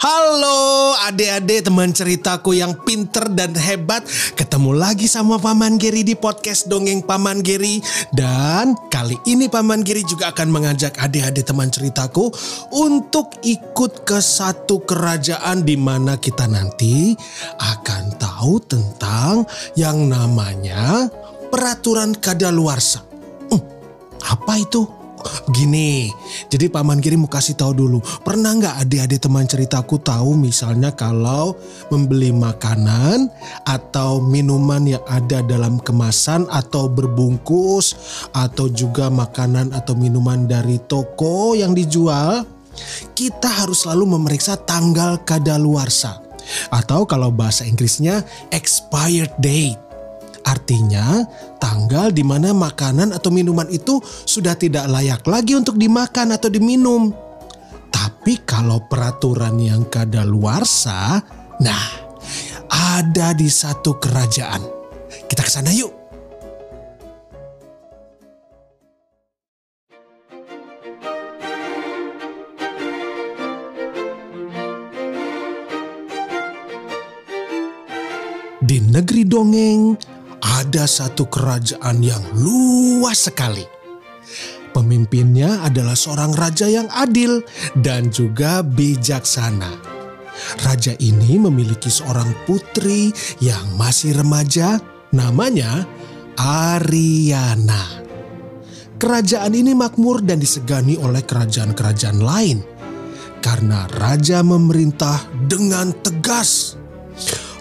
[0.00, 4.00] Halo adik-adik teman ceritaku yang pinter dan hebat.
[4.32, 10.00] Ketemu lagi sama Paman Geri di podcast Dongeng Paman Geri Dan kali ini Paman Geri
[10.08, 12.32] juga akan mengajak adik-adik teman ceritaku
[12.72, 17.12] Untuk ikut ke satu kerajaan di mana kita nanti
[17.60, 19.44] akan tahu tentang
[19.76, 21.12] yang namanya
[21.52, 23.04] peraturan kadaluarsa.
[23.52, 23.60] Hmm,
[24.24, 24.99] Apa itu?
[25.50, 26.08] Gini,
[26.48, 27.98] jadi Paman Giri mau kasih tahu dulu.
[28.22, 31.58] Pernah nggak adik-adik teman ceritaku tahu misalnya kalau
[31.90, 33.28] membeli makanan
[33.66, 37.96] atau minuman yang ada dalam kemasan atau berbungkus
[38.30, 42.46] atau juga makanan atau minuman dari toko yang dijual,
[43.18, 46.22] kita harus selalu memeriksa tanggal kadaluarsa
[46.70, 48.22] atau kalau bahasa Inggrisnya
[48.54, 49.89] expired date.
[50.50, 51.22] Artinya,
[51.62, 57.14] tanggal di mana makanan atau minuman itu sudah tidak layak lagi untuk dimakan atau diminum.
[57.94, 61.22] Tapi kalau peraturan yang kadaluarsa,
[61.62, 61.86] nah,
[62.66, 64.62] ada di satu kerajaan.
[65.30, 65.94] Kita ke sana yuk.
[78.60, 79.98] Di negeri dongeng
[80.40, 83.64] ada satu kerajaan yang luas sekali.
[84.70, 87.42] Pemimpinnya adalah seorang raja yang adil
[87.82, 89.70] dan juga bijaksana.
[90.64, 94.80] Raja ini memiliki seorang putri yang masih remaja,
[95.12, 95.84] namanya
[96.38, 98.00] Ariana.
[99.00, 102.60] Kerajaan ini makmur dan disegani oleh kerajaan-kerajaan lain
[103.40, 106.76] karena raja memerintah dengan tegas.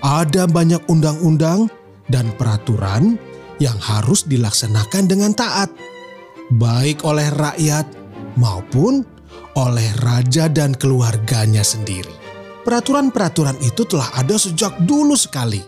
[0.00, 1.68] Ada banyak undang-undang
[2.10, 3.18] dan peraturan
[3.58, 5.72] yang harus dilaksanakan dengan taat,
[6.52, 7.86] baik oleh rakyat
[8.36, 9.02] maupun
[9.56, 12.12] oleh raja dan keluarganya sendiri.
[12.66, 15.62] Peraturan-peraturan itu telah ada sejak dulu sekali,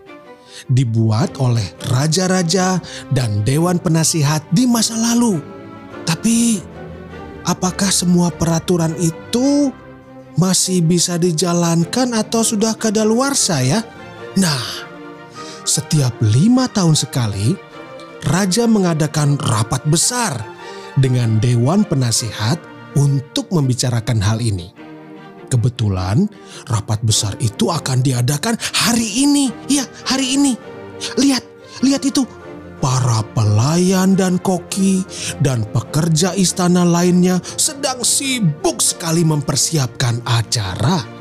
[0.66, 2.82] dibuat oleh raja-raja
[3.15, 5.38] dan dewan penasihat di masa lalu.
[6.05, 6.59] Tapi,
[7.47, 9.70] apakah semua peraturan itu
[10.34, 13.81] masih bisa dijalankan atau sudah kadaluarsa ya?
[14.34, 14.88] Nah,
[15.69, 17.53] setiap lima tahun sekali,
[18.25, 20.33] raja mengadakan rapat besar
[20.97, 22.56] dengan dewan penasihat
[22.97, 24.73] untuk membicarakan hal ini.
[25.53, 26.25] Kebetulan
[26.73, 28.56] rapat besar itu akan diadakan
[28.89, 29.53] hari ini.
[29.69, 30.56] Ya, hari ini.
[31.21, 31.45] Lihat,
[31.85, 32.25] lihat itu.
[32.79, 35.03] Para pelayan dan koki
[35.43, 41.18] dan pekerja istana lainnya sedang sibuk sekali mempersiapkan acara.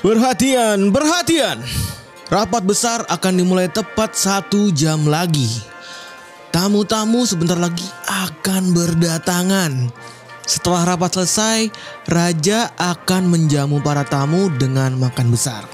[0.00, 1.60] Perhatian, perhatian.
[2.32, 5.60] Rapat besar akan dimulai tepat satu jam lagi.
[6.48, 9.92] Tamu-tamu sebentar lagi akan berdatangan.
[10.48, 11.68] Setelah rapat selesai,
[12.08, 15.68] raja akan menjamu para tamu dengan makan besar.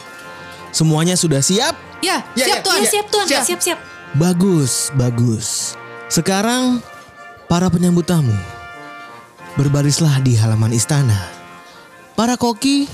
[0.74, 1.78] Semuanya sudah siap?
[2.02, 2.90] Ya, Ya, siap ya, Tuan, ya.
[2.90, 3.44] siap Tuan, Siap.
[3.46, 3.78] siap siap.
[4.18, 5.78] Bagus, bagus.
[6.10, 6.82] Sekarang
[7.46, 8.34] para penyambut tamu
[9.54, 11.16] berbarislah di halaman istana.
[12.18, 12.90] Para koki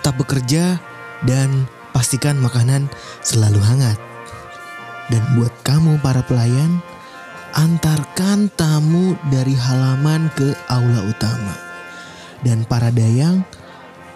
[0.00, 0.80] tetap bekerja
[1.28, 2.88] dan pastikan makanan
[3.20, 4.00] selalu hangat.
[5.12, 6.80] Dan buat kamu para pelayan,
[7.52, 11.52] antarkan tamu dari halaman ke aula utama.
[12.40, 13.44] Dan para dayang,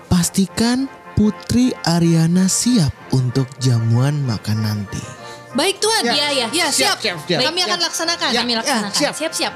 [0.09, 5.05] pastikan Putri Ariana siap untuk jamuan makan nanti.
[5.53, 6.03] Baik Tuan.
[6.09, 6.15] Ya.
[6.17, 6.47] Iya, ya.
[6.51, 6.97] Ya, siap.
[6.99, 7.45] siap, siap.
[7.45, 8.31] Kami akan laksanakan.
[8.33, 8.97] Ya, Kami ya, laksanakan.
[8.97, 9.15] siap.
[9.15, 9.55] Siap, siap.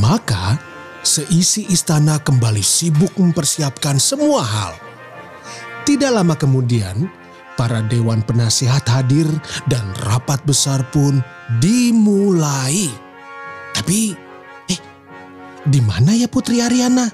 [0.00, 0.58] Maka
[1.04, 4.85] seisi istana kembali sibuk mempersiapkan semua hal.
[5.96, 7.08] Tidak lama kemudian,
[7.56, 9.24] para dewan penasihat hadir
[9.64, 11.24] dan rapat besar pun
[11.56, 12.92] dimulai.
[13.72, 14.12] Tapi,
[14.68, 14.80] eh,
[15.64, 17.08] di mana ya Putri Ariana?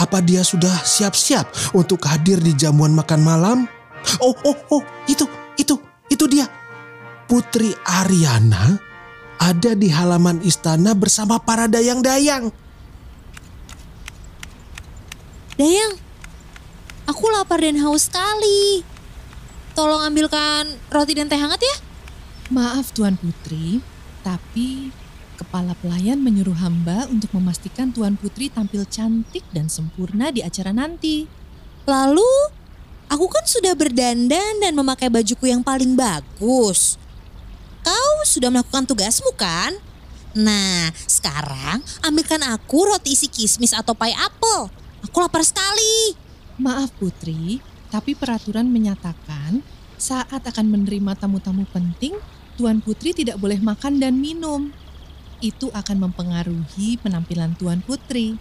[0.00, 3.58] Apa dia sudah siap-siap untuk hadir di jamuan makan malam?
[4.24, 5.28] Oh, oh, oh, itu,
[5.60, 5.76] itu,
[6.08, 6.48] itu dia.
[7.28, 8.80] Putri Ariana
[9.36, 12.48] ada di halaman istana bersama para dayang-dayang.
[15.60, 16.00] Dayang,
[17.10, 18.86] aku lapar dan haus sekali.
[19.74, 21.76] Tolong ambilkan roti dan teh hangat ya.
[22.54, 23.82] Maaf Tuan Putri,
[24.22, 24.94] tapi
[25.34, 31.26] kepala pelayan menyuruh hamba untuk memastikan Tuan Putri tampil cantik dan sempurna di acara nanti.
[31.86, 32.30] Lalu,
[33.10, 36.94] aku kan sudah berdandan dan memakai bajuku yang paling bagus.
[37.82, 39.74] Kau sudah melakukan tugasmu kan?
[40.30, 44.70] Nah, sekarang ambilkan aku roti isi kismis atau pie apple.
[45.10, 46.29] Aku lapar sekali.
[46.60, 47.56] Maaf Putri,
[47.88, 49.64] tapi peraturan menyatakan
[49.96, 52.12] saat akan menerima tamu-tamu penting,
[52.60, 54.68] Tuan Putri tidak boleh makan dan minum.
[55.40, 58.36] Itu akan mempengaruhi penampilan Tuan Putri.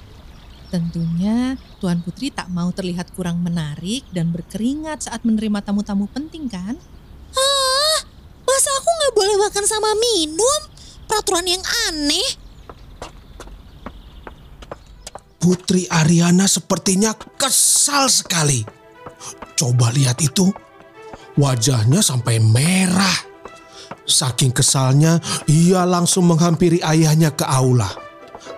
[0.68, 6.75] Tentunya Tuan Putri tak mau terlihat kurang menarik dan berkeringat saat menerima tamu-tamu penting kan?
[7.31, 8.00] Ah,
[8.44, 10.62] masa aku nggak boleh makan sama minum?
[11.07, 12.48] Peraturan yang aneh.
[15.49, 18.61] Putri Ariana sepertinya kesal sekali.
[19.57, 20.45] Coba lihat itu.
[21.41, 23.17] Wajahnya sampai merah.
[24.05, 25.17] Saking kesalnya,
[25.49, 27.89] ia langsung menghampiri ayahnya ke aula.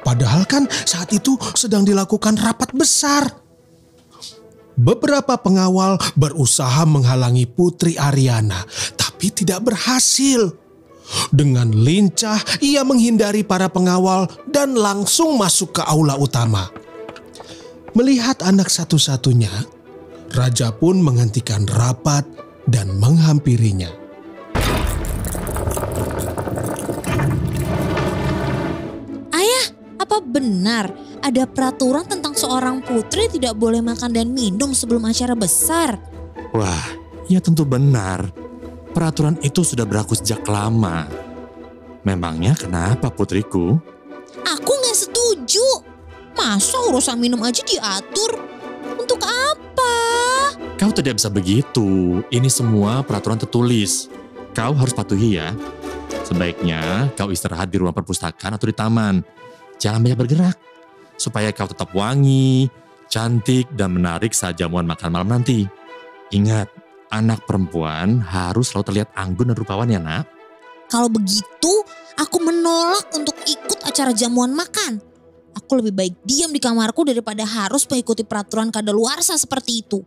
[0.04, 3.24] Padahal kan saat itu sedang dilakukan rapat besar.
[4.76, 8.68] Beberapa pengawal berusaha menghalangi Putri Ariana,
[9.00, 10.60] tapi tidak berhasil.
[11.32, 16.81] Dengan lincah, ia menghindari para pengawal dan langsung masuk ke aula utama.
[17.92, 19.52] Melihat anak satu-satunya,
[20.32, 22.24] raja pun menghentikan rapat
[22.64, 23.92] dan menghampirinya.
[29.36, 29.66] Ayah,
[30.00, 36.00] apa benar ada peraturan tentang seorang putri tidak boleh makan dan minum sebelum acara besar?
[36.56, 36.88] Wah,
[37.28, 38.32] ya tentu benar.
[38.96, 41.12] Peraturan itu sudah berlaku sejak lama.
[42.08, 43.76] Memangnya kenapa putriku?
[44.48, 44.81] Aku.
[46.42, 48.34] Masa urusan minum aja diatur?
[48.98, 49.94] Untuk apa?
[50.74, 52.18] Kau tidak bisa begitu.
[52.34, 54.10] Ini semua peraturan tertulis.
[54.50, 55.54] Kau harus patuhi ya.
[56.26, 59.22] Sebaiknya kau istirahat di ruang perpustakaan atau di taman.
[59.78, 60.58] Jangan banyak bergerak.
[61.14, 62.66] Supaya kau tetap wangi,
[63.06, 65.70] cantik, dan menarik saat jamuan makan malam nanti.
[66.34, 66.74] Ingat,
[67.14, 70.26] anak perempuan harus selalu terlihat anggun dan rupawan ya nak.
[70.90, 71.86] Kalau begitu,
[72.18, 75.11] aku menolak untuk ikut acara jamuan makan.
[75.52, 80.00] Aku lebih baik diam di kamarku daripada harus mengikuti peraturan kadaluarsa seperti itu.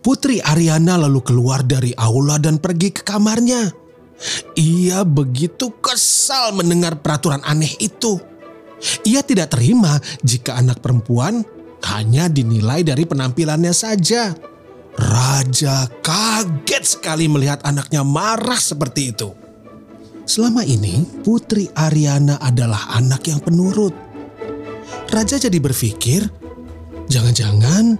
[0.00, 3.74] Putri Ariana lalu keluar dari aula dan pergi ke kamarnya.
[4.56, 8.16] Ia begitu kesal mendengar peraturan aneh itu.
[9.04, 11.44] Ia tidak terima jika anak perempuan
[11.90, 14.32] hanya dinilai dari penampilannya saja.
[14.96, 19.28] Raja kaget sekali melihat anaknya marah seperti itu.
[20.26, 24.05] Selama ini, Putri Ariana adalah anak yang penurut.
[25.16, 26.28] Raja jadi berpikir,
[27.08, 27.96] jangan-jangan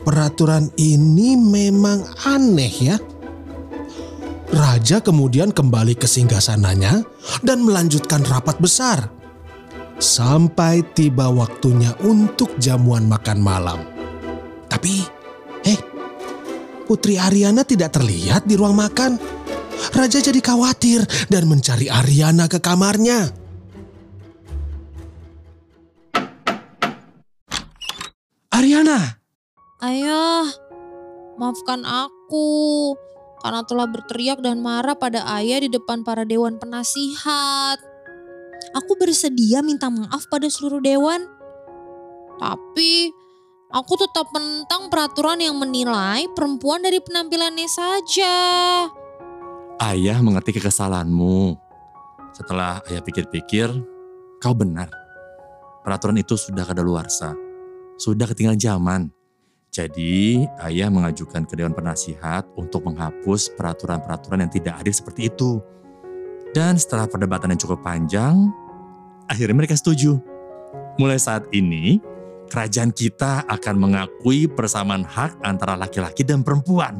[0.00, 2.96] peraturan ini memang aneh ya.
[4.48, 7.04] Raja kemudian kembali ke singgasananya
[7.44, 9.12] dan melanjutkan rapat besar.
[10.00, 13.84] Sampai tiba waktunya untuk jamuan makan malam.
[14.72, 15.04] Tapi,
[15.68, 15.76] eh,
[16.88, 19.20] Putri Ariana tidak terlihat di ruang makan.
[19.92, 23.47] Raja jadi khawatir dan mencari Ariana ke kamarnya.
[29.88, 30.44] Ayah,
[31.40, 32.92] maafkan aku
[33.40, 37.80] karena telah berteriak dan marah pada ayah di depan para dewan penasihat.
[38.76, 41.24] Aku bersedia minta maaf pada seluruh dewan.
[42.36, 43.08] Tapi
[43.72, 48.36] aku tetap menentang peraturan yang menilai perempuan dari penampilannya saja.
[49.88, 51.56] ayah mengerti kekesalanmu.
[52.36, 53.72] Setelah ayah pikir-pikir,
[54.36, 54.92] kau benar.
[55.80, 57.32] Peraturan itu sudah kadaluarsa.
[57.96, 59.17] Sudah ketinggalan zaman.
[59.78, 65.62] Jadi ayah mengajukan ke Dewan Penasihat untuk menghapus peraturan-peraturan yang tidak adil seperti itu.
[66.50, 68.50] Dan setelah perdebatan yang cukup panjang,
[69.30, 70.18] akhirnya mereka setuju.
[70.98, 72.02] Mulai saat ini,
[72.50, 76.98] kerajaan kita akan mengakui persamaan hak antara laki-laki dan perempuan.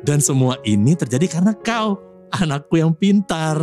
[0.00, 2.00] Dan semua ini terjadi karena kau,
[2.32, 3.60] anakku yang pintar.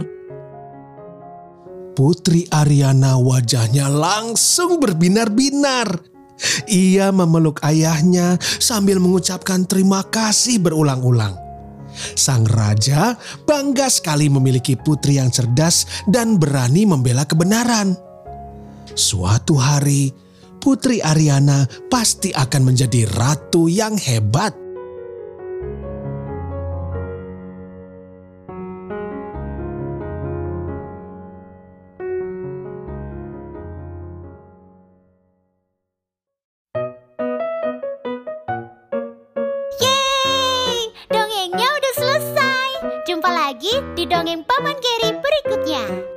[1.98, 6.17] Putri Ariana wajahnya langsung berbinar-binar.
[6.70, 11.34] Ia memeluk ayahnya sambil mengucapkan terima kasih berulang-ulang.
[12.14, 13.18] Sang raja
[13.50, 17.98] bangga sekali memiliki putri yang cerdas dan berani membela kebenaran.
[18.94, 20.14] Suatu hari,
[20.58, 24.67] Putri Ariana pasti akan menjadi ratu yang hebat.
[43.58, 46.17] Lagi di dongeng Paman Geri berikutnya.